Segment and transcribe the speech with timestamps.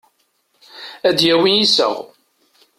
[1.07, 1.95] Ad d-yawi iseɣ.